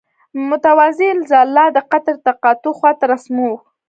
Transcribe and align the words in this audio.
متوازی 0.49 1.07
الاضلاع 1.15 1.69
قطر 1.91 2.15
د 2.19 2.23
تقاطع 2.27 2.71
خواته 2.79 3.05
رسموو. 3.11 3.55